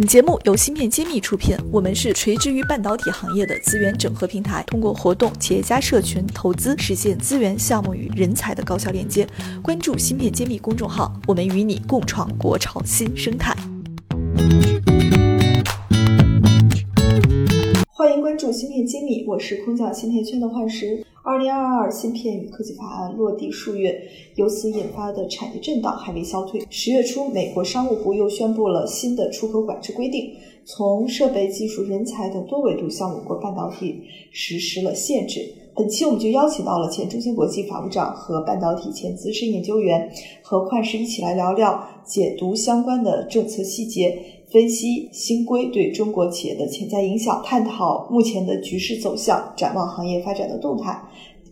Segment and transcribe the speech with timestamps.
[0.00, 9.26] 本节目由芯片揭秘出品，我们是垂直于半导体行业的资源整合平台，通过活动、企业家社群、投资，实现资源、项目与人才的高效链接。
[9.60, 13.56] 关注芯片揭秘公众号，我们与你共创国潮新生态。
[18.08, 21.04] 欢迎关注芯片揭秘，我是空降芯片圈的幻石。
[21.22, 24.00] 二零二二芯片与科技法案落地数月，
[24.36, 26.58] 由此引发的产业震荡还未消退。
[26.70, 30.32] 十月初，美国商务部又宣布了新的出口管制规定，
[30.64, 34.00] 从设备、技术、人才等多维度向我国半导体
[34.32, 35.46] 实施了限制。
[35.78, 40.10] 本期我们就邀请到了前中芯国际法务长和半导体前资深研究员，
[40.42, 44.18] 和幻石一起来聊聊解读相关的政策细节，
[44.50, 51.00] 分析新规对中国企业的潜在影响，探讨目前的局势走向，展望行业发展的动态。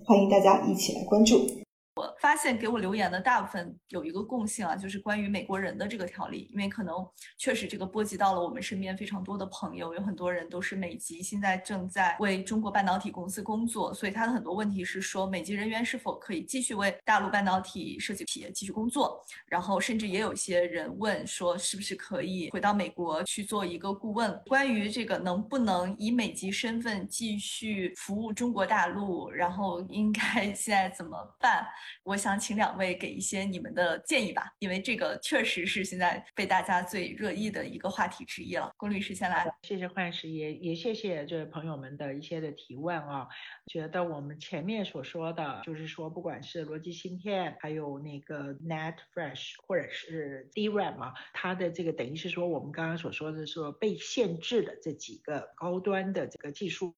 [0.04, 1.65] 欢迎大家一起来关注。
[1.96, 6.94] 我发现给我留言的大部分有一个共性啊，就是关于美国人的这个条例，因为可能
[7.38, 31.66] 确实这个波及到了我们身边非常多的朋友，有很多人都是美籍，现在正在为中国半导体公司工作，所以他的很多问题是说美籍人员是否可以继续为大陆半导体设计企业继续工作，然后甚至也有些人问说是不是可以回到美国去做一个顾问，关于这个能不能以美籍身份继续服务中国大陆，然后应该现在怎么办？
[32.04, 38.70] 我想请两位给一些你们的建议吧，因为这个确实是现在被大家最热议的一个话题之一了。
[38.76, 43.26] 龚律师先来，谢谢幻师，也也谢谢这位朋友们的一些的提问啊。
[43.66, 56.94] 觉得我们前面所说的，就是说不管是逻辑芯片，还有那个 Net Fresh 或者是 DRAM 啊，它的这个等于是说我们刚刚所说的说被限制的这几个高端的这个技术，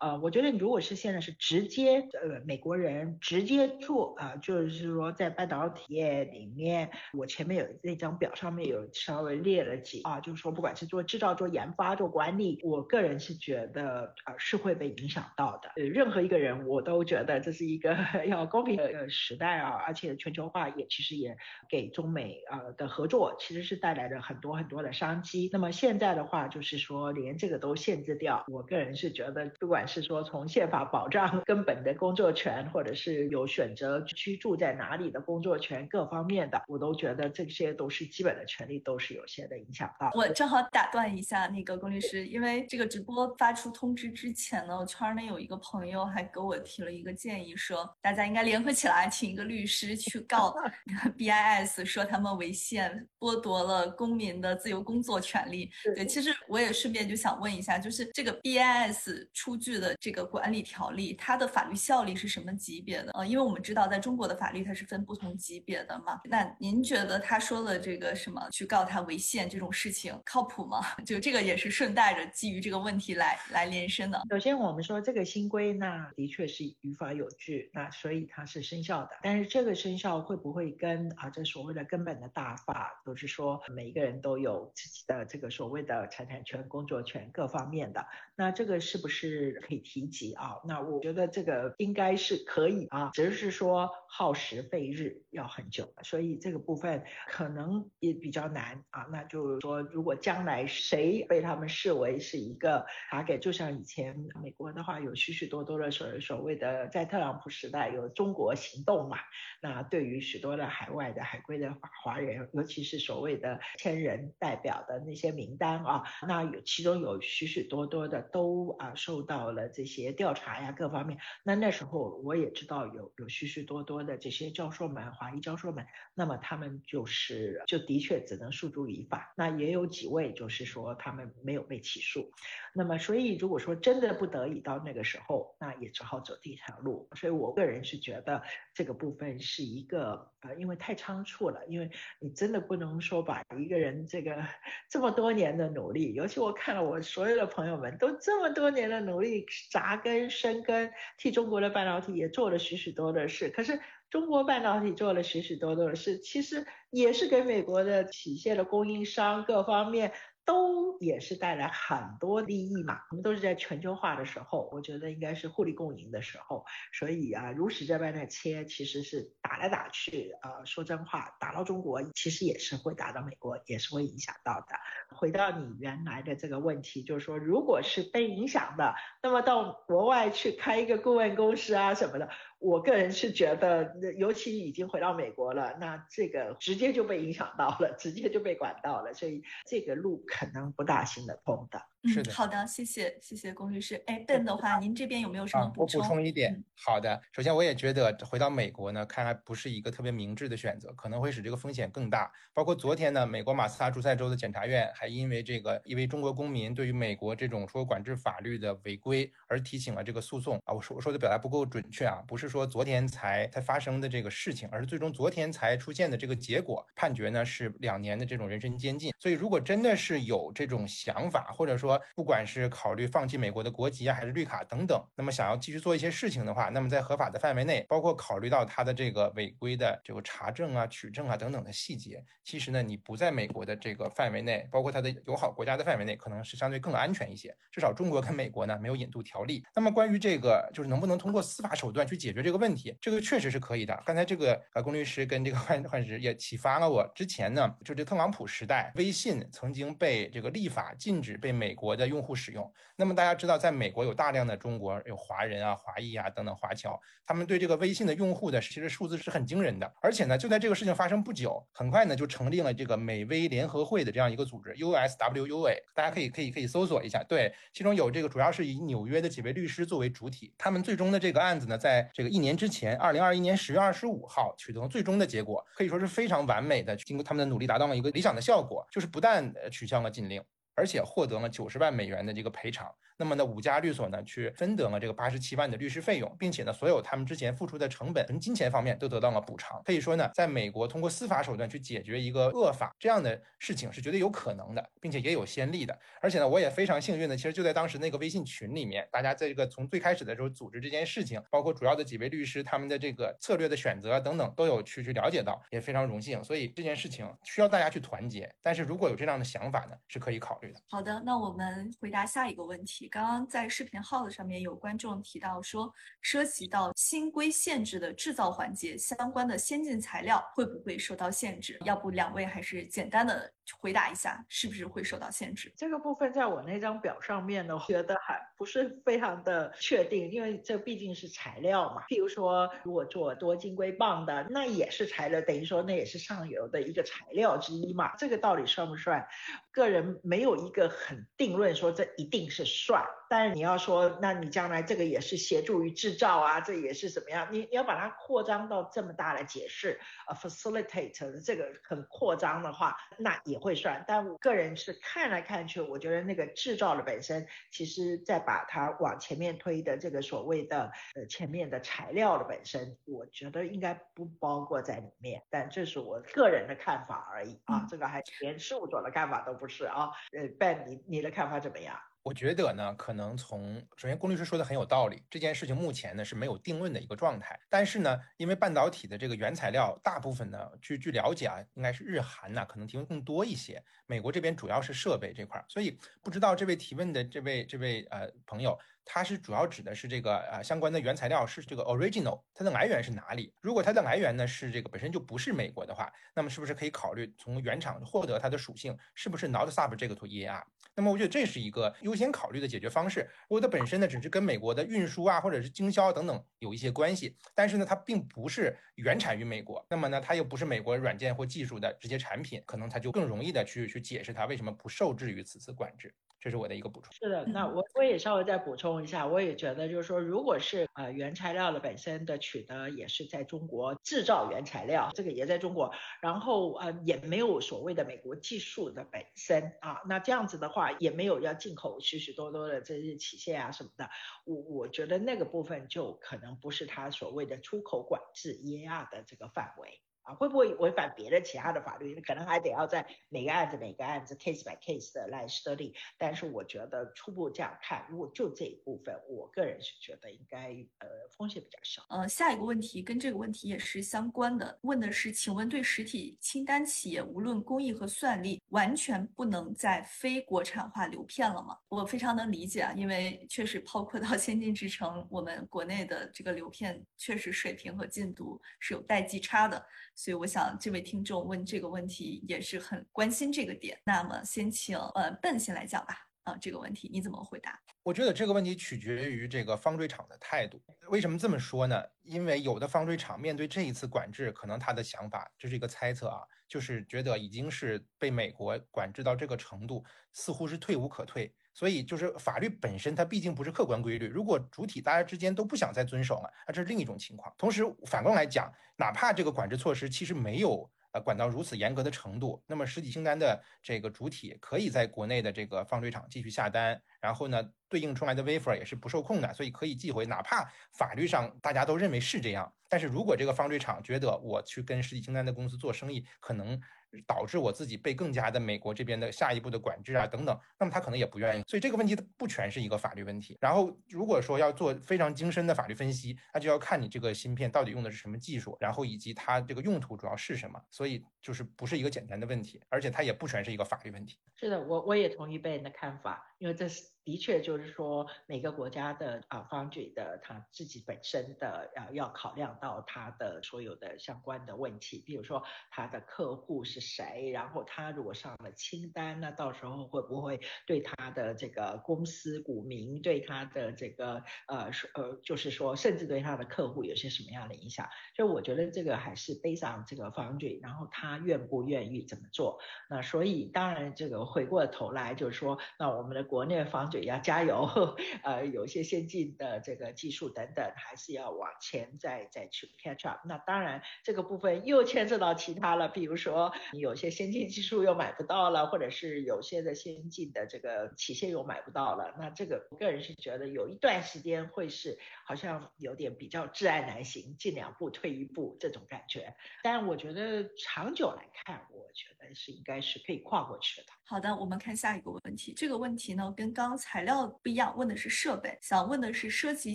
[0.00, 15.70] 呃，我觉得如果是现在是直接呃美国人直接做啊，就是说在半导体业里面，我前面有那张表上面有稍微列了几啊，就是说不管是做制造、做研发、做管理，我个人是觉得呃是会被影响到的。
[15.76, 17.96] 呃任何一个人，我都觉得这是一个
[18.26, 21.36] 要公平的时代啊，而且全球化也其实也
[21.68, 25.48] 给中美呃的合作其实是带来了很多很多的商机。
[25.52, 40.10] 那么现在的话，就是说连这个都限制掉，我个人是觉得，不管是说从宪法保障根本的工作权，或者是有选择居住在哪里的工作权各方面的，我都觉得这些都是基本的权利，都是有些的影响到。
[40.14, 45.86] 我正好打断一下那个龚律师，因为这个直播发出通知之前呢，我圈内有一个朋友。
[45.86, 50.52] 朋友还给我提了一个建议，说大家应该联合起来，请一个律师去告
[51.18, 55.70] BIS，说他们违宪，剥夺了公民的自由工作权利。
[55.94, 63.12] 对，其实我也顺便就想问一下，就是这个 BIS 出具的这个管理条例，它的法律效力是什么级别的？
[63.12, 66.20] 呃，因为我们知道在中国的法律它是分不同级别的嘛。
[66.24, 70.80] 那您觉得他说的这个什么去告他违宪这种事情靠谱吗？
[71.06, 74.20] 就这个也是顺带着基于这个问题来来连伸的。
[74.30, 75.76] 首先我们说这个新规。
[75.78, 79.10] 那的确是于法有据，那所以它是生效的。
[79.22, 90.56] 但是这个生效会不会跟啊这所谓的根本的大法，都是说每一个人都有自己的这个所谓的财产权、工作权各方面的，那这个是不是是可以提及啊？
[90.64, 99.06] 那我觉得这个应该是可以啊，只是说耗时费日要很久，所以这个部分可能也比较难啊。
[99.10, 105.56] 那就是说，如果将来谁被他们视为是一个打给，就像以前美国的话，有许许多。
[105.66, 109.16] 多的所所谓的在特朗普时代有中国行动嘛？
[109.60, 121.16] 那对于许多的海外的海归的华人，尤其是所谓的千人代表的那些名单啊，那有其中有许许多多的都啊受到了这些调查呀各方面。
[121.44, 129.32] 那那时候我也知道有有许许多多的这些教授们，华裔教授们，那么他们就是就的确只能诉诸于法。
[129.36, 132.28] 那也有几位就是说他们没有被起诉。
[132.74, 138.42] 那么所以如果说真的不得已到那个时候，那也只好走这条路，所以我个人是觉得
[138.74, 141.88] 这个部分是一个呃，因为太仓促了，因为
[142.18, 144.44] 你真的不能说把一个人这个
[144.90, 160.12] 这么多年的努力，尤其我看了我所有的朋友们都这么多年的努力扎根生根，替中国的半导体也做了许许多的事，可是中国半导体做了许许多多的事，其实也是给美国的企业的供应商各方面。
[160.46, 174.76] 都也是带来很多利益嘛，我们都是在全球化的时候，我觉得应该是互利共赢的时候，所以啊，如此这般的切，其实是打来打去，呃，说真话，打到中国，其实也是会打到美国，也是会影响到的。
[175.16, 191.82] 回到你原来的这个问题，就是说，如果是被影响的，那么到国外去开一个顾问公司啊什么的，我个人是觉得，尤其已经回到美国了，那这个直接就被影响到了，直接就被管到了，所以这个路可能不大行得通的。
[192.04, 194.00] 是的，好的，谢谢谢谢龚律师。
[194.06, 196.00] 哎，Ben 的话，您这边有没有什么补充？
[196.00, 197.20] 我补充一点，好的。
[197.32, 202.30] 首先，我也觉得回到美国呢，看来不是一个特别明智的选择，可能会使这个风险更大。
[202.54, 210.72] 包括昨天呢，美国马萨诸塞州的检察院还因为这个一位中国公民对于美国这种出口管制法律的违规而提请了这个诉讼啊。
[210.72, 216.86] 我说我说的表达不够准确啊，不是说昨天才才发生的这个事情，而是最终昨天才出现的这个结果。
[216.94, 219.12] 判决呢是两年的这种人身监禁。
[219.18, 237.54] 所以，如果真的是有这种想法，或者说不管是考虑放弃美国的国籍啊，还是绿卡等等，那么想要继续做一些事情的话，那么在合法的范围内，包括考虑到他的这个违规的这个查证啊、取证啊等等的细节，其实呢，你不在美国的这个范围内，包括他的友好国家的范围内，可能是相对更安全一些。
[237.70, 239.64] 至少中国跟美国呢没有引渡条例。
[239.74, 244.02] 那么关于这个，就是能不能通过司法手段去解决这个问题，这个确实是可以的。
[244.06, 247.06] 刚才这个呃龚律师跟这个幻幻石也启发了我。
[247.14, 252.68] 之前呢，就这特朗普时代，微信曾经被这个立法禁止被美国的用户使用。
[252.96, 259.94] 那么大家知道，在美国有大量的中国有华人啊、华裔啊等等华侨，他们对这个微信的用户的其实数字是很惊人的。
[260.00, 267.22] 而且呢，就在这个事情发生不久，很快呢就成立了这个美微联合会的这样一个组织 USWUA，大家可以可以可以搜索一下。
[267.24, 280.42] 对，其中有这个主要是以纽约的几位律师作为主体，他们最终的这个案子呢，在这个一年之前，二零二一年十月二十五号取得了最终的结果，可以说是非常完美的，经过他们的努力达到了一个理想的效果，就是不但取消了禁令。
[280.76, 282.94] 而且获得了九十万美元的这个赔偿。
[283.18, 289.80] 那么呢，五家律所呢，去分得了这个八十七万的律师费用，并且呢，所有他们之前付出的成本跟金钱方面都得到了补偿。
[289.84, 295.98] 可以说呢，在美国通过司法手段去解决一个恶法这样的事情是绝对有可能的，并且也有先例的。
[296.20, 306.42] 而且呢，我也非常幸运的，其实就在当时那个微信群里面，大家在这个从最开始的时候组织这件事情，包括主要的几位律师他们的这个策略的选择等等，都有去去了解到，也非常荣幸。
[306.44, 308.52] 所以这件事情需要大家去团结。
[308.62, 310.80] 但是如果有这样的想法呢，是可以考虑的。
[310.90, 313.05] 好的，那我们回答下一个问题。
[313.08, 321.78] 刚刚在视频号的上面有观众提到说，涉及到新规限制的制造环节相关的先进材料会不会受到限制？
[321.84, 325.72] 要不两位还是简单的回答一下，是不是会受到限制？
[325.76, 332.02] 这个部分在我那张表上面呢，觉得还不是非常的确定，因为这毕竟是材料嘛。
[332.08, 338.14] 譬如说，如果做多晶硅棒的，那也是材料，等于说那也是上游的一个材料之一嘛。
[338.16, 339.26] 这个到底算不算？
[339.70, 343.76] 个人没有一个很定论说这一定是算，但是你要。
[343.76, 347.46] 说，那你将来这个也是协助于制造啊，这也是怎么样？
[347.52, 354.04] 你你要把它扩张到这么大来解释，呃，facilitate 这个很扩张的话，那也会算。
[354.06, 365.42] 但我个人是看来看去，我觉得那个制造的本身，其实在把它往前面推的这个所谓的呃前面的材料的本身，我觉得应该不包括在里面。
[365.50, 370.10] 但这是我个人的看法而已啊，这个还连事务所的看法都不是啊。
[370.32, 371.98] 呃，Ben，你你的看法怎么样？
[372.26, 375.22] 我觉得呢，可能从首先，龚律师说的很有道理。
[375.30, 377.56] 这件事情目前呢是没有定论的一个状态。
[377.70, 383.80] 但是呢，因为半导体的这个原材料大部分呢，据据了解啊，应该是日韩呐可能提供更多一些。
[384.06, 388.76] 美国这边主要是设备这块儿，所以不知道这位提问的这位这位呃朋友，
[389.08, 393.54] 它是主要指的是这个呃相关的原材料是这个 original，它的来源是哪里？
[393.62, 400.60] 如果它的来源呢是这个本身就不是美国的话，那么是不是可以考虑从原厂获得它的属性是不是 not sub 这个 to EAR？
[400.94, 403.20] 那么我觉得这是一个优先考虑的解决方式。
[403.42, 416.12] 如果它本身呢只是跟美国的运输啊或者是经销等等有一些关系，但是呢它并不是原产于美国，那么呢它又不是美国软件或技术的直接产品，可能它就更容易的去去解释它为什么不受制于此次管制。
[416.46, 417.12] 这是我的一个补充。
[417.12, 434.08] 是的，那我我也稍微再补充一下，我也觉得就是说，如果是呃原材料的本身的取得也是在中国制造原材料，这个也在中国，然后呃也没有所谓的美国技术的本身啊，那这样子的话也没有要进口许许多多的这些器械啊什么的，
[434.44, 440.00] 我我觉得那个部分就可能不是他所谓的出口管制 EAR 的这个范围。
[440.26, 442.20] 啊，会不会违反别的其他的法律？
[442.20, 445.94] 可能还得要在每个案子每个案子 case by case 的来 study。
[446.18, 452.04] 但是我觉得初步这样看，如果就这一部分，我个人是觉得应该呃风险比较小。
[452.08, 461.78] 呃，下一个问题跟这个问题也是相关的，问的是，请问对实体清单企业，无论工艺和算力，完全不能在非国产化流片了吗？
[461.88, 469.86] 我非常能理解啊，因为确实包括到先进制程，我们国内的这个流片确实水平和进度是有代际差的。
[470.16, 474.00] 所以我想，这位听众问这个问题也是很关心这个点。
[474.06, 476.16] 那么，先请呃笨先来讲吧。
[476.44, 477.76] 啊这个问题，你怎么回答？
[478.04, 480.80] 我觉得这个问题取决于这个方锥厂的态度。
[481.08, 482.00] 为什么这么说呢？
[482.22, 491.52] 因为有的方锥厂面对这一次管制，可能他的想法，这是一个猜测啊，就是觉得已经是被美国管制到这个程度，似乎是退无可退。
[491.76, 494.26] 所以就是法律本身，它毕竟不是客观规律。
[494.26, 497.52] 如果主体大家之间都不想再遵守了，那这是另一种情况。
[497.58, 510.24] 同时，反过来讲，哪怕这个管制措施其实没有呃管到如此严格的程度，那么实体清单的这个主体可以在国内的这个放水厂继续下单，然后呢，对应出来的 wafer 也是不受控的，所以可以寄回。
[510.26, 516.80] 哪怕法律上大家都认为是这样，但是如果这个方锥厂觉得我去跟实体清单的公司做生意，可能。
[517.26, 523.56] 导致我自己被更加的美国这边的下一步的管制啊等等，那么他可能也不愿意，所以这个问题不全是一个法律问题。
[523.58, 530.78] 然后如果说要做非常精深的法律分析，那就要看你这个芯片到底用的是什么技术，然后以及它这个用途主要是什么。
[530.90, 534.38] 所以就是不是一个简单的问题，而且它也不全是一个法律问题。
[534.56, 537.02] 是的，我我也同意贝恩的看法，因为这是。
[537.26, 558.08] 的确，就是说每个国家的啊，foundry 的他自己本身的要要考量到他的所有的相关的问题，比如说他的客户是谁，然后他如果上了清单，那到时候会不会对他的这个公司股民，对他的这个呃呃，就是说甚至对他的客户有些什么样的影响？
[558.36, 562.78] 所以我觉得这个还是背上这个 foundry，然后他愿不愿意怎么做？
[563.10, 567.10] 那所以当然这个回过头来就是说，那我们的国内房。
[567.16, 573.40] 也要加油，呃，有一些先进的这个技术等等，还是要往前再再去 catch up。
[573.46, 582.34] 那当然，这个部分又牵涉到其他了，比如说你有些先进技术又买不到了，或者是有些的先进的这个器械又买不到了。
[582.38, 589.54] 那这个我个人是觉得有一段时间会是好像有点比较挚爱难行，进两步退一步这种感觉。
[589.82, 594.06] 但我觉得长久来看，我觉得是应该是可以跨过去的。
[594.28, 595.72] 好的，我们看下一个问题。
[595.76, 598.76] 这个问题呢，跟刚才材料不一样，问的是设备。
[598.82, 599.94] 想问的是，涉及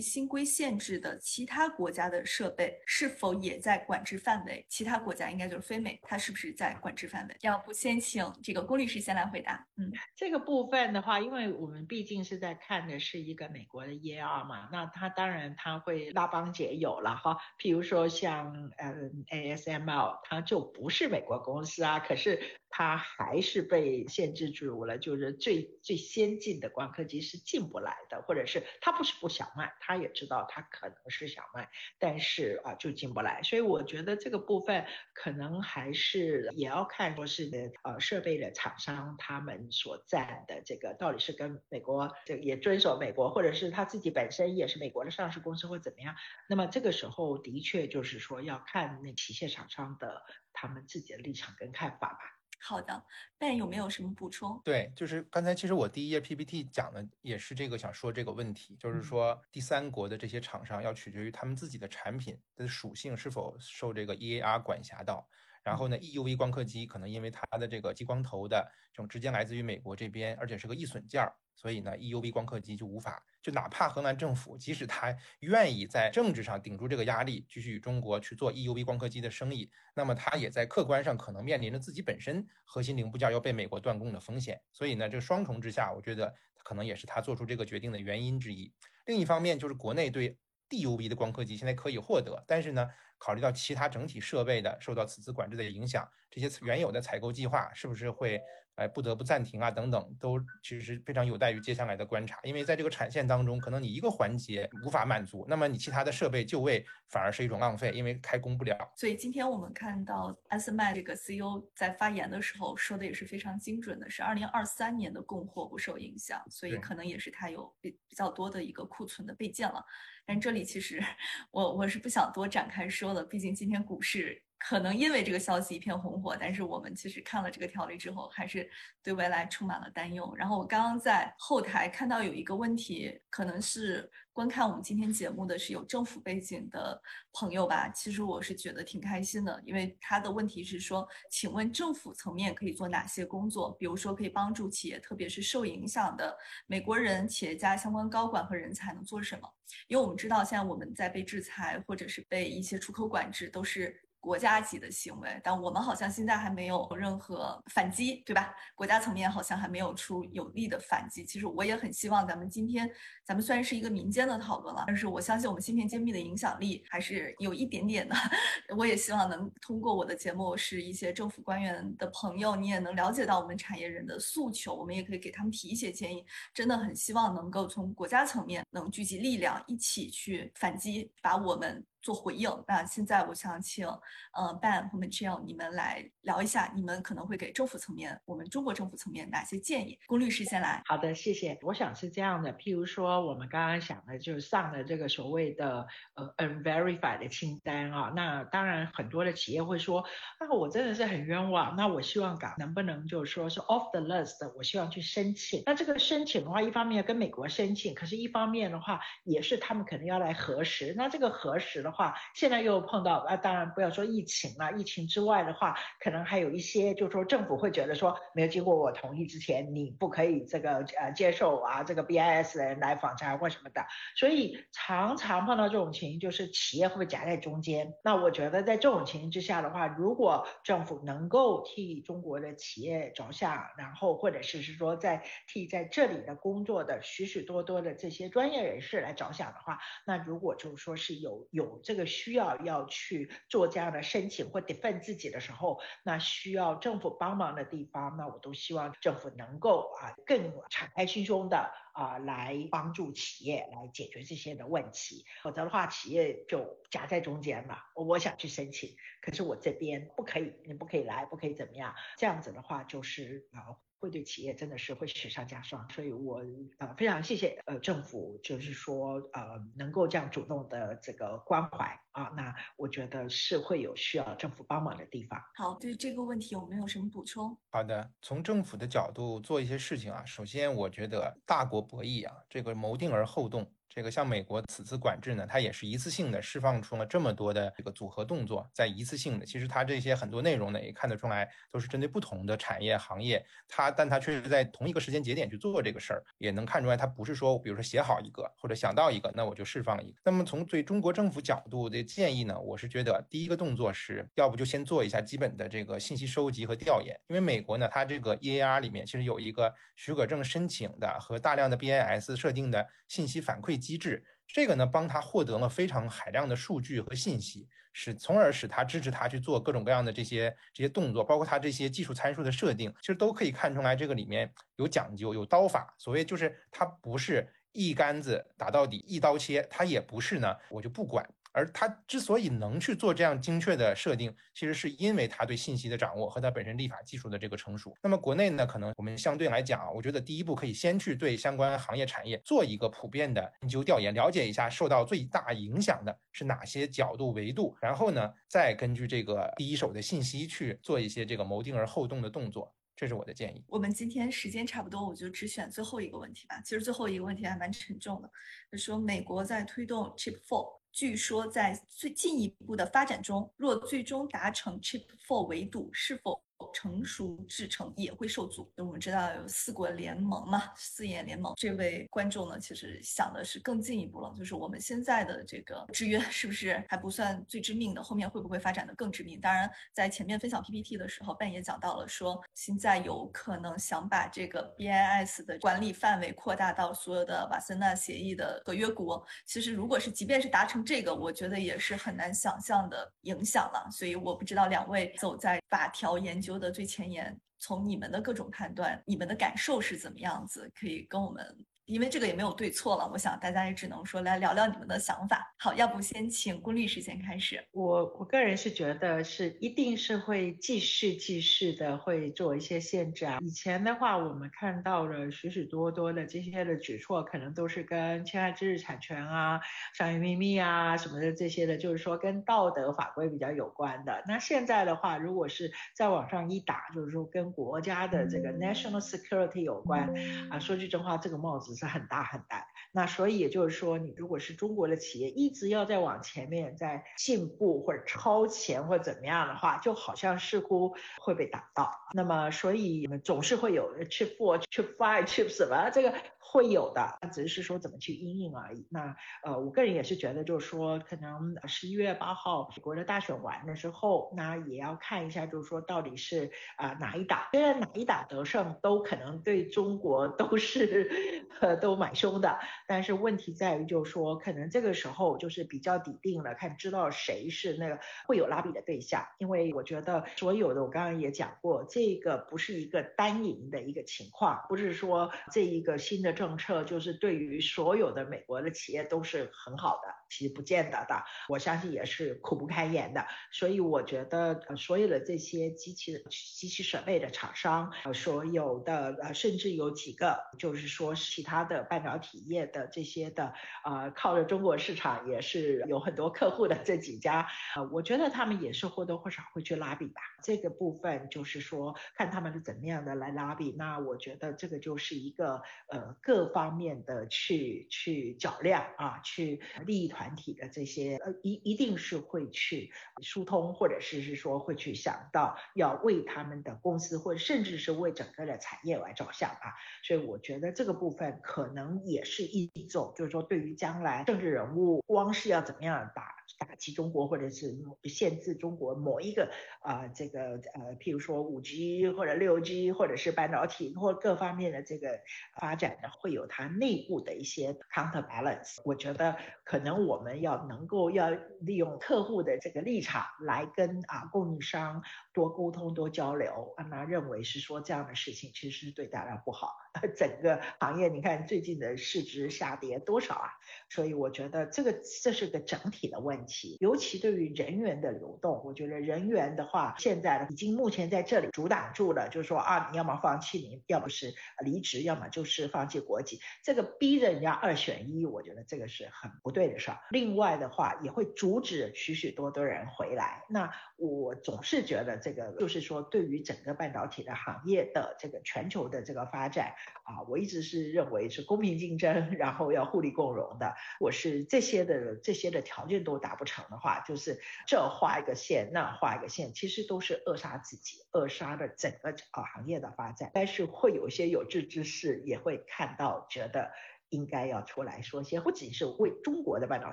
[0.00, 4.64] 新规限制的其他国家的设备是否也在管制范围？
[4.66, 7.36] 其他国家应该就是非美，它是不是在管制范围？
[7.42, 9.62] 要不先请这个龚律师先来回答。
[9.76, 17.36] 嗯，这个部分的话，因为我们毕竟是在看的是一个美国的 EAR 嘛，那它当然它会拉帮结友了哈。
[17.58, 22.40] 譬如说像嗯 ASML，它就不是美国公司啊，可是。
[22.72, 33.42] 它还是被限制住了，就是最最先进的光刻机是进不来的，或者是它不是不想卖，他也知道他可能是想卖，但是啊就进不来。
[33.42, 46.16] 所以我觉得这个部分可能还是也要看说是呃设备的厂商他们所占的这个到底是跟美国这也遵守美国，或者是他自己本身也是美国的上市公司或怎么样。
[46.48, 50.22] 那么这个时候的确就是说要看那器械厂商的
[50.54, 52.41] 他们自己的立场跟看法吧。
[52.64, 53.04] 好的
[53.40, 54.60] ，Ben 有没有什么补充？
[54.64, 65.28] 对，就是刚才其实我第一页 PPT 讲的也是这个，想说这个问题，就是说第三国的这些厂商要取决于他们自己的产品的属性是否受这个 EAR 管辖到。
[65.64, 68.60] 然后呢，EUV 光刻机可能因为它的这个激光头的
[68.92, 73.24] 这种直接来自于美国这边，而且是个易损件儿，所以呢，EUV 光刻机就无法。
[73.40, 84.60] 就哪怕荷兰政府，即使他愿意在政治上顶住这个压力，继续与中国去做 EUV 光刻机的生意，那么他也在客观上可能面临着自己本身核心零部件要被美国断供的风险。
[84.72, 86.32] 所以呢，这双重之下，我觉得
[86.62, 88.72] 可能也是他做出这个决定的原因之一。
[89.06, 98.40] 另一方面，就是国内对 DUV 的光刻机现在可以获得，但是呢，考虑到其他整体设备的受到此次管制的影响，这些原有的采购计划是不是会？
[98.76, 102.40] 哎，不得不暂停啊，等等，都其实非常有待于接下来的观察。
[102.42, 108.76] 因为在这个产线当中，可能你一个环节无法满足，那么你其他的设备就位反而是一种浪费，因为开工不了。
[108.96, 119.84] 所以今天我们看到 SMI 这个 CEO 在发言的时候说的也是非常精准的，是二零二三年的供货不受影响，所以可能也是它有比比较多的一个库存的备件了。
[120.24, 121.02] 但这里其实
[121.50, 124.42] 我我是不想多展开说的，毕竟今天股市。
[124.68, 128.70] 可能因为这个消息一片红火，但是我们其实看了这个条例之后，还是
[129.02, 130.32] 对未来充满了担忧。
[130.36, 137.02] 然后我刚刚在后台看到有一个问题，可能是观看我们今天节目的是有政府背景的
[137.32, 137.88] 朋友吧。
[137.88, 143.72] 其实我是觉得挺开心的，因为他的问题是说，请问政府层面可以做哪些工作？
[143.72, 149.48] 比如说可以帮助企业，特别是受影响的美国人企业家相关高管和人才能做什么？
[149.88, 154.00] 因为我们知道现在我们在被制裁或者是被一些出口管制，都是。
[154.22, 158.54] 国家级的行为，但我们好像现在还没有任何反击，对吧？
[158.72, 161.24] 国家层面好像还没有出有力的反击。
[161.24, 162.88] 其实我也很希望咱们今天，
[163.26, 168.14] 咱们虽然是一个民间的讨论了，但是我相信我们芯片揭秘的影响力还是有一点点的。
[168.78, 176.24] 我也希望能通过我的节目，是一些政府官员的朋友，你也能了解到我们产业人的诉求，我们也可以给他们提一些建议。
[176.54, 181.84] 真的很希望能够从国家层面能聚集力量，一起去反击，把我们。
[182.02, 182.50] 做回应。
[182.66, 189.98] 那现在我想请，呃，Ben 和 Michelle 你们来聊一下，你们可能会给政府层面，我们中国政府层面哪些建议？
[190.06, 190.82] 龚律师先来。
[190.86, 191.56] 好的，谢谢。
[191.62, 198.12] 我想是这样的，譬如说我们刚刚想的，就是上了这个所谓的呃 unverified 的清单啊。
[198.16, 200.04] 那当然很多的企业会说，
[200.40, 201.76] 那我真的是很冤枉。
[201.76, 205.62] 那我希望港能不能就是说是 off the list，我希望去申请。
[205.66, 210.92] 那这个申请的话，一方面要跟美国申请，可是一方面的话也是他们可能要来核实。
[210.96, 211.91] 那这个核实的。
[211.92, 223.84] 话现在又碰到啊，当然不要说疫情了，疫情之外的话，可能还有一些，就是说政府会觉得说，没有经过我同意之前，你不可以这个呃接受啊这个 BIS 的人来访查或什么的，
[224.16, 227.92] 所以常常碰到这种情形，就是企业会夹在中间。
[228.02, 241.81] 那我觉得在这种情形之下的话，如果政府能够替中国的企业着想，然后或者是是说在替在这里的工作的许许多多的这些专业人士来着想的话，那如果就是说是有有。
[241.82, 257.78] 这个需要要去做这样的申请或 defend 自己的时候，那需要政府帮忙的地方，那我都希望政府能够啊更敞开心胸的啊来帮助企业来解决这些的问题，否则的话企业就夹在中间了。
[257.94, 261.94] 我想去申请，可是我这边不可以，你不可以来，不可以怎么样？
[262.16, 263.76] 这样子的话就是啊。
[264.02, 266.42] 会对企业真的是会雪上加霜，所以我
[266.78, 275.40] 呃非常谢谢呃政府，就是说呃能够这样主动的这个关怀啊，那我觉得是会有需要政府帮忙的地方。
[275.54, 277.56] 好，对这个问题我们有什么补充？
[277.70, 283.72] 好的，从政府的角度做一些事情啊，首先我觉得大国博弈啊，这个谋定而后动。
[283.94, 300.18] 这个像美国此次管制呢，它也是一次性的释放出了这么多的这个组合动作，在一次性的，其实它这些很多内容呢，也看得出来都是针对不同的产业行业，它但它确实在同一个时间节点去做这个事儿，也能看出来它不是说，比如说写好一个或者想到一个，那我就释放一个。
[300.24, 314.24] 那么从对中国政府角度的建议呢，我是觉得第一个动作是要不就先做一下基本的这个信息收集和调研，因为美国呢，它这个 EAR 里面其实有一个许可证申请的和大量的 BIS 设定的信息反馈机制。
[314.46, 325.94] 这个呢，帮他获得了非常海量的数据和信息，使从而使他支持他去做各种各样的这些这些动作，包括他这些技术参数的设定，其实都可以看出来这个里面有讲究，有刀法。
[325.98, 331.26] 所谓就是他不是一竿子打到底，一刀切，他也不是呢，我就不管。
[331.52, 337.94] 而他之所以能去做这样精确的设定，其实是因为他对信息的掌握和他本身立法技术的这个成熟。
[338.02, 352.74] 那么国内呢，可能我们相对来讲啊，我觉得第一步可以先去对相关行业产业做一个普遍的研究调研，了解一下受到最大影响的是哪些角度维度，然后呢，再根据这个第一手的信息去做一些这个谋定而后动的动作。
[352.94, 353.64] 这是我的建议。
[353.66, 356.60] 我们今天时间差不多，我就只选最后一个问题吧。
[356.60, 358.30] 其实最后一个问题还蛮沉重的，
[358.70, 360.81] 就说美国在推动 Chip Four。
[360.92, 366.40] 据说在最进一步的发展中，若最终达成 Chip Four 围堵，是否？
[366.72, 368.70] 成熟制成也会受阻。
[368.76, 371.54] 我们知道有四国联盟嘛，四眼联盟。
[371.56, 378.02] 这位观众呢，其实想的是更进一步了，就是我们现在的这个制约是不是还不算最致命的？
[378.02, 379.40] 后面会不会发展的更致命？
[379.40, 389.24] 当然，在前面分享 PPT 的时候半也讲到了，说现在有可能想把这个 BIS 的管理范围扩大到所有的瓦森纳协议的合约国。
[389.46, 393.88] 其实，如果是即便是达成这个，我觉得也是很难想象的影响了。
[393.90, 396.51] 所以，我不知道两位走在法条研究。
[396.58, 400.70] 的最前沿，从你们的各种判断，你们的感受是怎么样子？
[400.74, 401.64] 可以跟我们。
[401.86, 405.52] 因为这个也没有对错了，我想大家也只能说来聊聊你们的想法。
[405.58, 407.62] 好，要不先请龚律师先开始。
[407.72, 413.38] 我我个人是觉得是一定是会继续继续的会做一些限制啊。
[413.42, 419.60] 以前的话，我们看到了许许多多的这些的举措，可能都是跟侵害知识产权啊、
[419.92, 424.22] 商业秘密啊什么的这些的，就是说跟道德法规比较有关的。
[424.28, 430.08] 那现在的话，如果是再往上一打，就是说跟国家的这个 national security 有关
[430.48, 431.71] 啊，说句真话，这个帽子。
[431.74, 432.66] 是很大很大。
[432.92, 441.90] 那所以也就是说，你如果是中国的企业，一直要在往前面在进步或者超前或者怎么样的话，就好像似乎会被打到。
[442.12, 446.12] 那么所以总是会有 chip for、chip five、chip 什么这个。
[446.44, 448.86] 会有的，只是说怎么去应应而已。
[448.90, 462.58] 那呃，我个人也是觉得，就是说，可能十一月八号美国的大选完的时候，那也要看一下，就是说到底是啊哪一党，虽然哪一党得胜，都可能对中国都是呃 都蛮凶的。
[462.86, 469.24] 但是问题在于，就是说，可能这个时候就是比较底定了，看知道谁是那个会有拉比的对象。
[469.38, 476.32] 因为我觉得所有的，我刚刚也讲过，这个不是一个单赢的一个情况，不是说这一个新的。
[476.42, 483.22] 政策就是对于所有的美国的企业都是很好的，其实不见得的，我相信也是苦不堪言的。
[483.52, 500.20] 所以我觉得，所有的这些机器的机器设备的厂商，所有的呃，甚至有几个就是说其他他的半导体业的这些的，呃，靠着中国市场也是有很多客户的这几家，呃，我觉得他们也是或多或少会去拉比吧。
[500.42, 503.72] 这个部分就是说看他们是怎么样的来拉比。
[503.78, 506.32] 那我觉得这个就是一个呃各。
[506.32, 512.90] 各方面的去去较量啊，去利益团体的这些呃一一定是会去
[513.22, 519.76] 疏通，或者是是说会去想到要为他们的公司，或者甚至是为整个的产业来着想啊。
[520.02, 526.41] 所以我觉得这个部分可能也是一种，就是说对于将来政治人物，光是要怎么样打。
[526.58, 529.50] 打击中国，或者是限制中国某一个
[529.80, 535.20] 啊，这个呃，譬如说五 G 或者六 G，或者是半导体或各方面的这个
[535.60, 538.80] 发展呢，会有它内部的一些 counterbalance。
[538.84, 545.02] 我觉得可能我们要能够要利用客户的这个立场来跟啊供应商
[545.32, 546.74] 多沟通、多交流。
[546.90, 549.72] 那认为是说这样的事情其实是对大家不好。
[550.16, 553.50] 整个行业，你看最近的市值下跌多少啊？
[553.90, 556.41] 所以我觉得这个这是个整体的问题，
[556.80, 569.98] 尤其对于人员的流动，我觉得人员的话，现在已经目前在这里阻挡住了，就是说啊，你要么放弃，你要不是离职，要么就是放弃国籍，这个逼着人家二选一，我觉得这个是很不对的事儿。
[570.10, 573.44] 另外的话，也会阻止许许多多人回来。
[573.48, 573.70] 那
[574.04, 579.74] 我总是觉得这个就是说，对于整个半导体的行业的这个全球的这个发展。
[580.02, 583.76] 啊，我一直是认为是公平竞争，然后要互利共荣的。
[584.00, 593.30] 我是这些的这些的条件都达不成的话，就是这画一个线，那画一个线，其实都是扼杀自己，扼杀的整个啊行业的发展。
[593.32, 596.72] 但是会有一些有志之士也会看到，觉得
[597.10, 599.92] 应该要出来说些，不仅是为中国的半导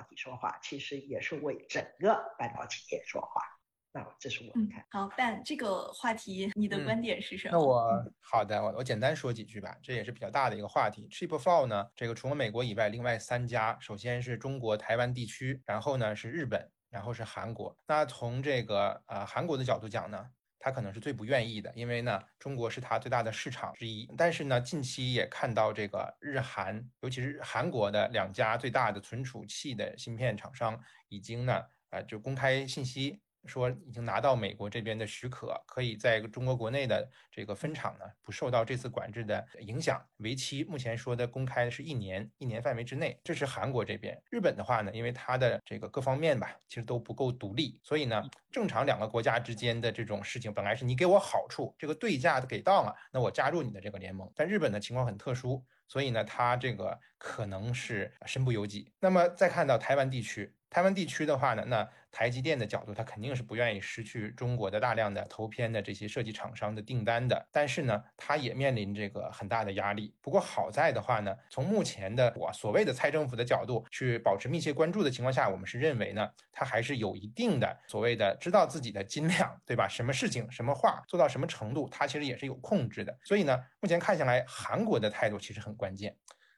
[0.02, 3.59] 体说话，其实也是为整个半导体业说话。
[3.92, 4.84] 那这是我的看。
[4.90, 7.52] 好，Ben，这个话题你的观点是什么？
[7.52, 9.76] 那我好的，我我简单说几句吧。
[9.82, 11.08] 这也是比较大的一个话题。
[11.10, 17.76] Chip Four 呢，这个除了美国以外，另外三家，首先是中国台湾地区，然后呢是日本，然后是韩国。
[17.88, 20.24] 那从这个呃韩国的角度讲呢，
[20.60, 24.08] 他可能是最不愿意的，因为呢中国是他最大的市场之一。
[24.16, 33.20] 但是呢，近期也看到这个日韩，尤其是韩国的两家最大的存储器的芯片厂商，已经呢啊就公开信息。
[33.46, 40.04] 说已经拿到美国这边的许可，可以在中国国内的这个分厂呢，不受到这次管制的影响。
[40.18, 43.18] 为期目前说的公开是一年，一年范围之内。
[43.24, 44.20] 这是韩国这边。
[44.30, 54.30] 日本的话呢，因为它的这个各方面吧，其实都不够独立，所以呢，正常两个国家之间的这种事情，本来是你给我好处，这个对价给到了，那我加入你的这个联盟。
[54.34, 58.92] 但日本的情况很特殊，所以呢，它这个可能是身不由己。
[59.00, 60.54] 那么再看到台湾地区。
[60.68, 67.46] 台湾地区的话呢，那台积电的角度，它肯定是不愿意失去中国的大量的投片的这些设计厂商的订单的。
[67.52, 70.14] 但是呢，它也面临这个很大的压力。
[70.20, 79.86] 不过好在的话呢，从目前的我所谓的蔡政府的角度去保持密切关注的情况下，我们是认为呢，它还是有一定的所谓的知道自己的斤两，对吧？
[79.88, 83.16] 什么事情、什么话做到什么程度，它其实也是有控制的。
[83.24, 86.16] 所以呢，目前看下来，韩国的态度其实很关键。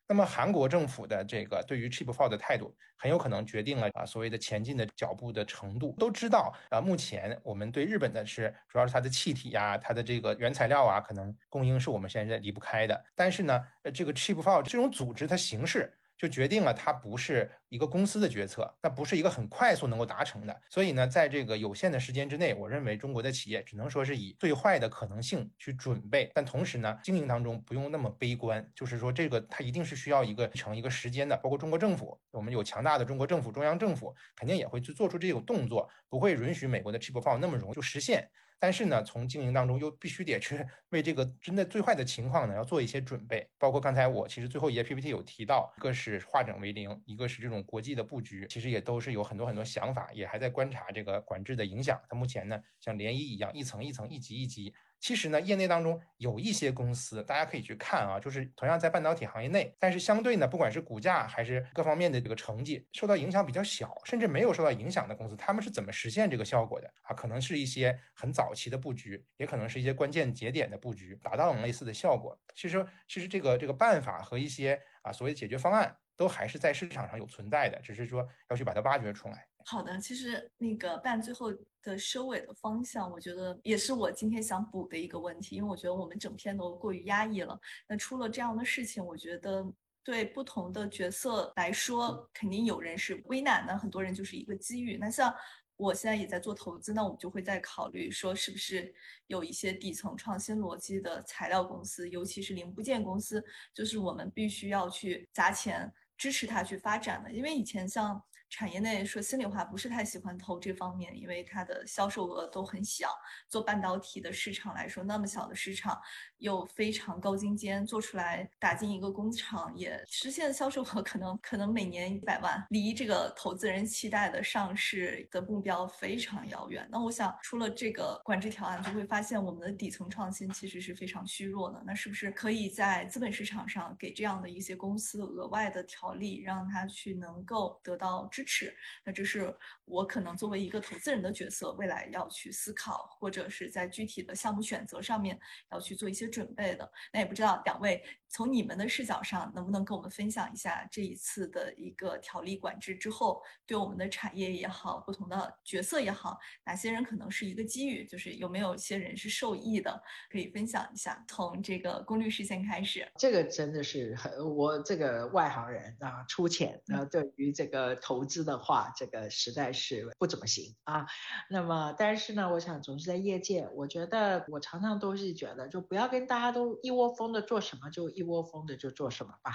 [0.08, 5.94] 那么韩国政府的这个对于 Cheap Four 的态度，很有可能决定了啊所谓的前进的脚步的程度。
[5.98, 13.04] 都知道啊，目前我们对日本的是主要是它的气体呀，它的这个原材料啊，可能供应是我们现在离不开的。
[13.14, 15.92] 但是呢，呃这个 Cheap Four 这种组织它形式。
[16.22, 20.62] 就决定了它不是一个公司的决策，那不是一个很快速能够达成的。
[20.70, 31.36] 所以呢，在这个有限的时间之内，我认为中国的企业只能说是以最坏的可能性去准备，但同时呢，经营当中不用那么悲观，就是说这个它一定是需要一个成一个时间的。
[31.38, 38.30] 包括中国政府，我们有强大的中国政府，中央政府肯定也会去做出这种动作，不会允许美国的 Chip Four 那么容易就实现。
[38.62, 43.44] 但是呢，从经营当中又必须得去 为这个真的最坏的情况呢要做一些准备。
[43.58, 52.00] 包括刚才我其实最后一页 PPT 有提到，一个是化整为零，一个是这种国际的布局，其实也都是有很多很多想法，也还在观察这个管制的影响。
[52.08, 54.72] 它目前呢像涟漪一样，一层一层，一级一级。
[55.02, 67.12] 其实呢，业内当中有一些公司，大家可以去看啊，就是同样在半导体行业内，但是相对呢，不管是股价还是各方面的这个成绩，受到影响比较小，甚至没有受到影响的公司，他们是怎么实现这个效果的啊？
[67.12, 72.38] 可能是一些很早期的布局，也可能是一些关键节点的布局，达到了类似的效果。
[72.54, 79.48] 其实，其实这个这个办法和一些啊所谓的解决方案，都还是在市场上有存在的，只是说要去把它挖掘出来。
[79.64, 87.58] 好的，其实那个办最后的收尾的方向，我觉得也是我今天想补的一个问题，因为我觉得我们整篇都过于压抑了。
[87.88, 89.64] 那出了这样的事情，我觉得
[90.04, 94.96] 对不同的角色来说，肯定有人是危难的，很多人就是一个机遇。
[94.96, 95.34] 那像
[95.76, 98.94] 我现在也在做投资，那我们就会在考虑说，是不是
[99.26, 103.44] 有一些底层创新逻辑的材料公司，尤其是零部件公司，
[103.74, 108.22] 就是我们必须要去砸钱支持它去发展的，因为以前像。
[108.52, 113.08] 产业内说心里话，不是太喜欢投这方面，因为它的销售额都很小。
[113.48, 115.98] 做半导体的市场来说，那么小的市场
[116.36, 126.86] 又非常高精尖，做出来打进一个工厂也实现销售额可能可能每年一百万，离这个投资人期待的上市的目标非常遥远。
[126.92, 131.82] 那我想，出了这个管制条案，就会发现我们的底层创新其实是非常虚弱的。
[131.86, 138.41] 那是不是可以在资本市场上给这样的一些公司额外的条例，让它去能够得到支？
[138.42, 138.74] 支持，
[139.04, 145.38] 那这是我可能作为一个投资人的角色，未来要去思考，或者是在具体的项目选择上面
[145.70, 146.90] 要去做一些准备的。
[147.12, 148.02] 那也不知道两位。
[148.34, 158.06] 从你们的视角上，能不能跟我们分享一下这一次的一个条例管制之后，对我们的产业也好，不同的角色也好，哪些人可能是一个机遇？
[158.06, 161.22] 就是有没有一些人是受益的，可以分享一下。
[161.28, 163.06] 从这个龚律师先开始。
[163.18, 171.04] 这个真的是很我这个外行人啊，出钱啊，对于这个投资的话，这个实在是不怎么行啊。
[171.50, 178.22] 那么，但是呢，我想总是在业界，我觉得我常常都是觉得，就不要跟大家都一窝蜂的做什么就一。
[178.22, 179.50] 一窝蜂的就做什么吧。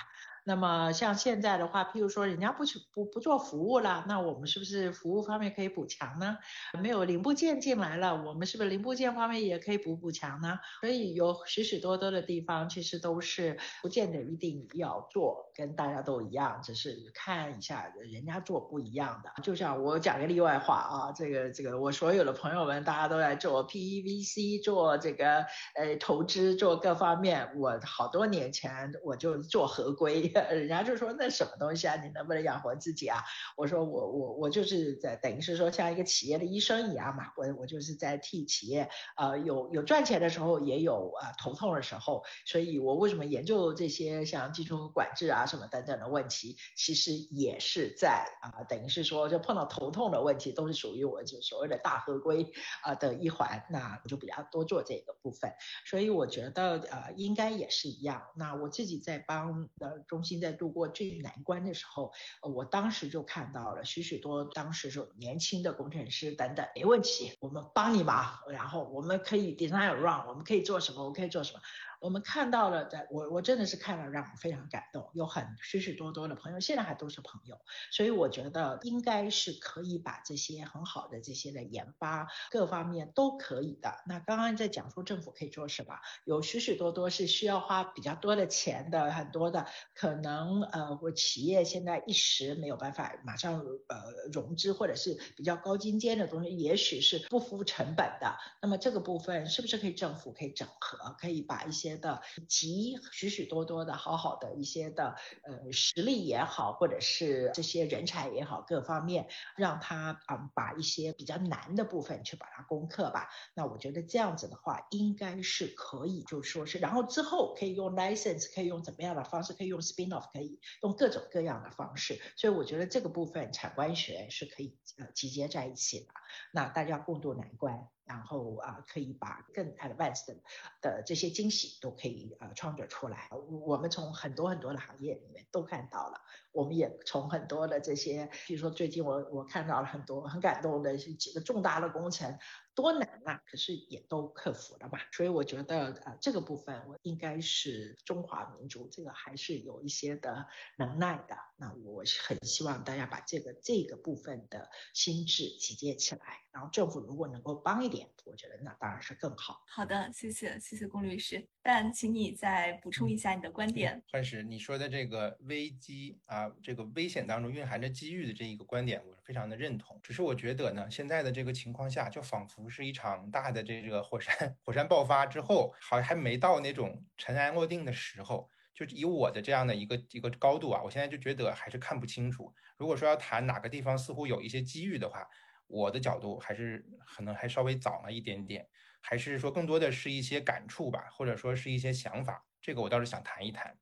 [0.47, 6.37] 那么像现在的话，譬如说人家不去不不做服务了，那我们是不是服务方面可以补强呢？
[6.81, 10.57] 没有零部件进来了，我们是不是零部件方面也可以补补强呢？
[10.79, 19.43] 所以有许许多多的地方，其实都是不见得一定要做，跟大家都一样，只是看一下人家做不一样的。
[19.43, 27.51] 就像我讲个例外话啊，这个这个我所有的朋友们，大家都在做 PEVC，做这个呃投资，做各方面。
[27.57, 30.31] 我好多年前我就做合规。
[30.43, 33.23] 人家就说那什么东西啊，你能不能养活自己啊？
[33.55, 52.51] 我说我我我就是在等于是说像一个企业的医生一样嘛，我我就是在替企业呃有有赚钱的时候，也有啊头痛的时候，所以我为什么研究这些像技术管制啊什么等等的问题，其实也是在啊等于是说就碰到头痛的问题，都是属于我就所谓的大合规
[52.83, 55.51] 啊的一环，那我就比较多做这个部分，
[55.85, 58.21] 所以我觉得呃应该也是一样。
[58.35, 60.26] 那我自己在帮呃中。
[60.27, 62.11] 现在度过这一难关的时候，
[62.41, 71.59] 我当时就看到了许许多当时就年轻的工程师等等，没问题，我们帮你忙，然后我们可以 design run，我们可以做什么，我可以做什么。
[71.99, 75.09] 我们看到了，在我我真的是看了，让我非常感动。
[75.13, 77.59] 有很许许多多的朋友，现在还都是朋友，
[77.91, 84.03] 所以我觉得应该是可以把这些很好的这些的研发各方面都可以的。
[84.05, 98.37] 那刚刚在讲说政府可以做什么，有许许多多是需要花比较多的钱的，很多的可能呃，或企业现在一时没有办法马上呃融资，或者是比较高精尖的东西，也许是不付成本的。
[98.61, 113.29] 那么这个部分是不是可以政府可以整合，可以把一些些的集许许多多的好好的一些的呃实力也好，或者是这些人才也好，各方面让他啊把一些比较难的部分去把它攻克吧。
[113.53, 122.19] 那我觉得这样子的话，应该是可以，就说是然后之后可以用 license，可以用怎么样的方式，可以用 spin off，可以用各种各样的方式。
[122.35, 126.07] 所以我觉得这个部分产官学是可以呃集结在一起的，
[126.51, 127.87] 那大家共度难关。
[128.07, 130.35] 然后啊，可以把更 advanced
[130.81, 133.29] 的这些惊喜都可以呃创造出来。
[133.49, 142.39] 我们从很多很多的行业里面都看到了，我们也从很多的这些，比如说最近我我看到了很多很感动的几个重大的工程。
[142.77, 144.99] 多难啊，可是也都克服了嘛。
[145.11, 150.45] 所以我觉得呃这个部分我应该是中华民族这个还是有一些的
[150.77, 151.35] 能耐的。
[151.59, 159.63] 那我很希望大家把这个这个部分的心智集结起来，然后政府如果能够帮一点，我觉得那当然是更好。
[159.67, 161.47] 好的，谢谢谢谢龚律师。
[161.63, 164.01] 但请你再补充一下你的观点。
[164.11, 169.99] 幻石，你说的这个危机啊，这个危险当中蕴含着机遇的这一个观点，我是非常的认同。
[170.03, 178.47] 只是我觉得呢，现在的这个情况下，就仿佛是一场大的这个火山 火山爆发之后，好像还没到那种尘埃落定的时候。
[178.77, 182.53] 就以我的这样的一个一个高度啊，我现在就觉得还是看不清楚。
[182.77, 185.27] 如果说要谈哪个地方似乎有一些机遇的话，
[185.65, 188.67] 我的角度还是可能还稍微早了一点点，
[189.01, 192.45] 还是说更多的是一些感触吧，或者说是一些想法。
[192.61, 193.75] 这个我倒是想谈一谈，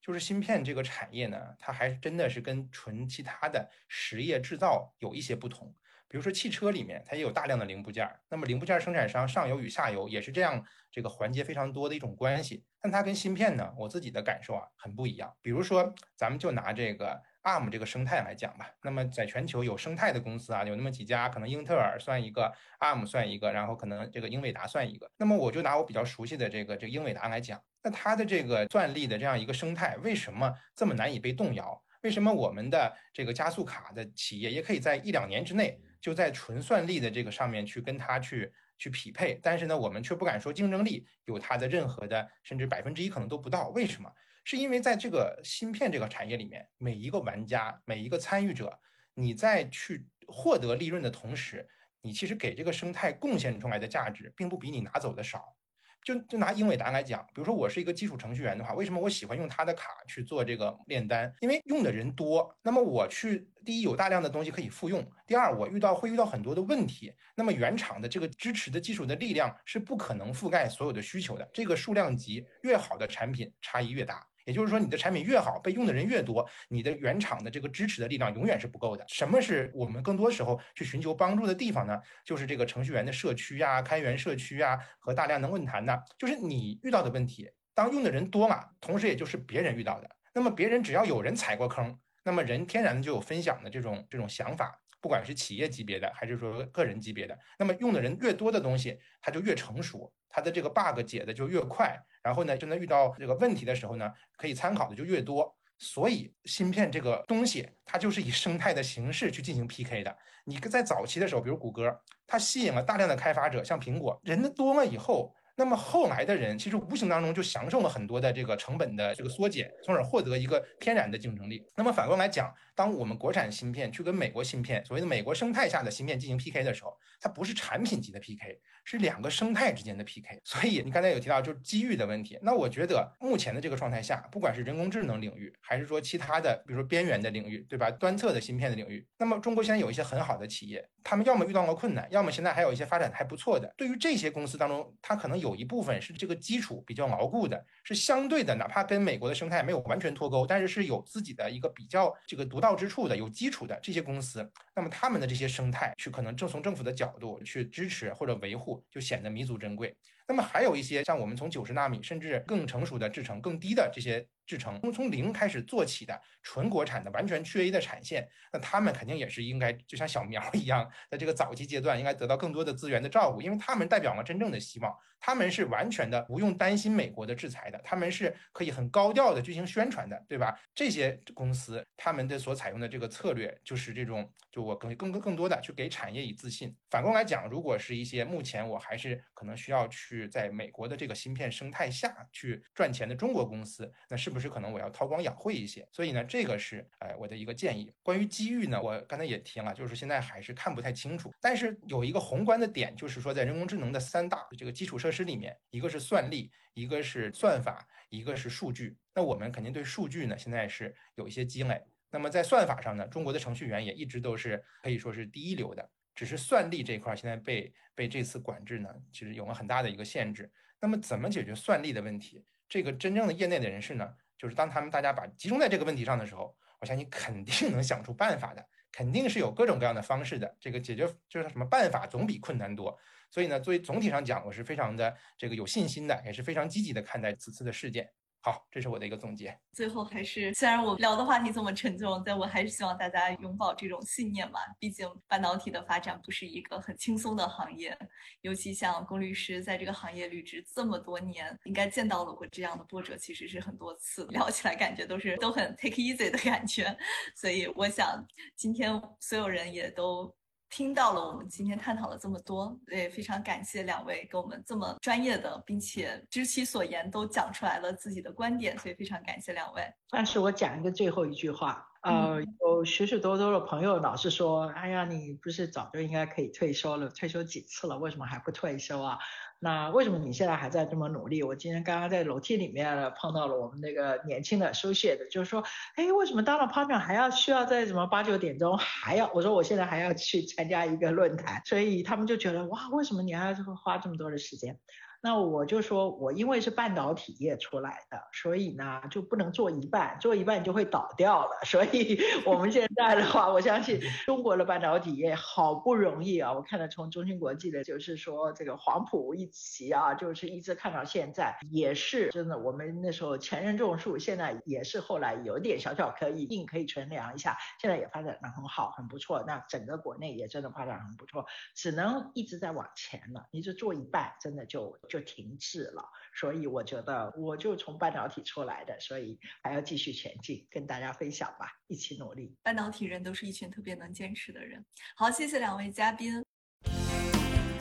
[0.00, 5.76] 就是芯片这个产业呢，它还真的是跟纯其他的实业制造有一些不同。
[6.10, 12.64] 比如说汽车里面，它也有大量的零部件儿，那么零部件生产商上游与下游也是这样，这个环节非常多的一种关系。
[12.80, 15.34] 但它跟芯片呢，我自己的感受啊很不一样。
[15.42, 25.10] 比如说，咱们就拿这个 ARM 这个生态来讲吧，那么在全球有生态的公司啊，有那么几家，可能英特尔算一个，ARM 算一个，然后可能这个英伟达算一个。
[25.16, 31.82] 那么我就拿我比较熟悉的这个这个英伟达来讲，那它的这个算力的这样一个生态，为什么这么难以被动摇？
[32.02, 35.80] 为什么我们的这个加速卡的企业也可以在一两年之内？
[36.00, 43.68] 就在纯算力的这个上面去跟它去去匹配，但是呢，我们却不敢说竞争力有它的任何的，甚至百分之一可能都不到。
[43.70, 44.10] 为什么？
[44.44, 48.80] 是因为在这个芯片这个产业里面，每一个玩家、每一个参与者，
[49.12, 51.68] 你在去获得利润的同时，
[52.00, 55.54] 你其实给这个生态贡献出来的价值，并不比你拿走的少。
[56.02, 61.32] 就就拿英伟达来讲，比如说我是一个基础程序员的话，为什么我喜欢用他的卡去做这个炼丹？
[61.40, 74.27] 因为用的人多，那么我去第一有大量的东西可以复用，第二我遇到会遇到很多的问题，那么原厂的这个支持的技术的力量是不可能覆盖所有的需求的，这个数量级越好的产品差异越大。
[74.48, 79.04] 也就是说，你的产品越好，被用的人越多，你的原厂的这个支持的力量永远是不够的。
[79.06, 82.00] 什么是我们更多时候去寻求帮助的地方呢？
[82.24, 85.98] 就是这个程序员的社区呀、开源社区啊和大量的论坛呢。
[86.16, 90.08] 就是你遇到的问题，当用的人多了，同时也就是别人遇到的。
[90.32, 97.38] 那么别人只要有人踩过坑，那么人天然的就有分享的这种这种想法，不管是企业级别的还是说个人级别的。
[97.58, 101.98] 那么用的人越多的东西，它就越成熟，它的这个 bug 解的就越快。
[102.22, 105.54] 然后呢，真的遇到这个问题的时候呢，可以参考的就越多。
[105.78, 110.16] 所以芯片这个东西，它就是以生态的形式去进行 PK 的。
[110.44, 115.34] 你在早期的时候，比如谷歌，它吸引了大量的开发者，像苹果，人的多了以后。
[115.60, 121.66] 那么后来的人其实无形当中就享受了很多的这个成本的这个缩减，从而获得一个天然的竞争力。
[121.74, 130.40] 那么反过来讲，当我们国产芯片去跟美国芯片，所谓的美国生态下的芯片进行 PK 的时候，它不是产品级的 PK，是两个生态之间的 PK。
[130.44, 132.38] 所以你刚才有提到就是机遇的问题。
[132.40, 137.90] 那我觉得目前的这个状态下，不管是人工智能领域，还是说其他的，比如说边缘的领域，对吧？
[137.90, 143.74] 端侧的芯片的领域，那么中国现在有一些很好的企业，他们要么遇到了困难，要么现在还有一些发展还不错的。
[143.76, 145.58] 对于这些公司当中，它可能有。
[145.58, 159.96] 一部分是这个基础比较牢固的，是相对的，哪怕跟美国的生态没有完全脱钩，但是是有自己的一个比较这个独到到之处的，有基础的这些公司，那么他们的这些生态，去可能正从政府的角度去支持或者维护，就显得弥足珍贵。
[160.26, 164.26] 那么还有一些像我们从九十纳米甚至更成熟的制程、更低的这些。
[164.48, 180.58] 制成从从零开始做起的纯国产的完全去 A 的产线，那他们肯定也是应该就像小苗一样，在这个早期阶段应该得到更多的资源的照顾，因为他们代表了真正的希望，他们是完全的不用担心美国的制裁的，他们是可以很高调的进行宣传的，对吧？
[180.74, 186.74] 这些公司他们的所采用的这个策略就是这种，就我更更更更多的去给产业以自信。
[186.88, 194.37] 反过来讲，如果是一些目前我还是可能需要去在美国的这个芯片生态下去赚钱的中国公司，那是不是？
[194.38, 197.92] 就是可能我要韬光养晦一些，所以呢，这个是哎我的一个建议。
[198.04, 201.34] 关于机遇呢，我刚才也提了，就是现在还是看不太清楚。
[201.40, 208.96] 但是有一个宏观的点，就是说在人工智能的三大这个基础设施里面，一个是算力，一个是算法，一个是数据。
[209.12, 211.82] 那我们肯定对数据呢，现在是有一些积累。
[212.12, 215.90] 那么在算法上呢，中国的程序员也一直都是可以说是第一流的。
[216.14, 220.48] 只是算力这块现在被被这次管制呢，其实有了很大的一个限制。
[220.80, 222.44] 那么怎么解决算力的问题？
[222.68, 224.14] 这个真正的业内的人士呢？
[224.38, 230.56] 就是当他们大家把集中在这个问题上的时候，我相信肯定能想出办法的，肯定是有各种各样的方式的。
[230.60, 232.96] 这个解决就是什么办法总比困难多。
[233.30, 238.08] 所以呢，作为总体上讲，我是非常的这个有信心的，也是非常积极的看待此次的事件。
[238.40, 239.58] 好，这是我的一个总结。
[239.72, 244.60] 最后还是，虽然我聊的话题这么沉重，但我还是希望大家拥抱这种信念嘛。
[244.78, 247.96] 毕竟半导体的发展不是一个很轻松的行业，
[248.42, 254.24] 尤其像龚律师在这个行业履职这么多年，应该见到了过这样的波折，其实是很多次。
[254.26, 256.96] 聊起来感觉都是都很 take easy 的感觉，
[257.36, 258.24] 所以我想
[258.56, 260.32] 今天所有人也都。
[260.70, 269.82] 听到了我们今天探讨了这么多，也非常感谢两位给我们这么专业的，并且知其所言都讲出来了自己的观点，所以非常感谢两位。
[270.10, 279.18] 但是我讲一个最后一句话，呃，有许许多多的朋友老是说，哎呀，你不是早就应该可以退休了，退休几次了，为什么还不退休啊？
[279.60, 281.42] 那为什么你现在还在这么努力？
[281.42, 285.64] 我今天刚刚在楼梯里面碰到了我们那个年轻的书写的，就是说，
[285.96, 289.28] 哎，为什么当了 partner 还要需要在什么八九点钟还要？
[289.34, 294.78] 我说我现在还要去参加一个论坛，所以他们就觉得哇，为什么你还要花这么多的时间？
[295.20, 301.58] 那我就说，我因为是半导体业出来的，所以呢就不能做一半，做一半就会倒掉了。
[301.66, 312.56] 所以我们现在的话，我相信中国的半导体业好不容易啊，我看到从中芯国际的，就是说这个黄埔一起啊，就是一直看到现在，也是真的。
[312.56, 319.42] 我们那时候前人种树，现在也是后来有点小小可以硬可以乘凉一下，现在也发展的很好，很不错。
[319.44, 321.44] 那整个国内也真的发展很不错，
[321.74, 323.44] 只能一直在往前了。
[323.50, 324.96] 你就做一半，真的就。
[325.08, 326.02] 就停滞了，
[326.34, 332.54] 所以我觉得我就从半导体出来的，所以还要继续前进，跟大家分享吧，一起努力。
[332.62, 334.84] 半导体人都是一群特别能坚持的人。
[335.16, 336.44] 好，谢谢两位嘉宾。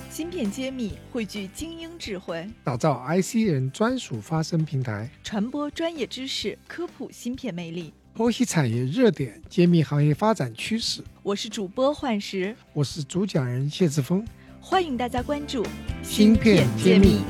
[0.09, 11.03] 芯片揭秘，汇聚精英智慧，打造 IC 人专属发声平台，传播专业知识，科普芯片魅力，剖析产业热点，揭秘行业发展趋势。
[11.21, 14.25] 我是主播幻石，我是主讲人谢志峰。
[14.69, 15.63] 欢迎大家关注
[16.03, 17.21] 《芯片揭秘》。